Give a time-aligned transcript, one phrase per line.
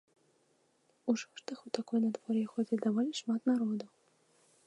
[1.13, 3.85] У шортах у такое надвор'е ходзяць даволі шмат народу.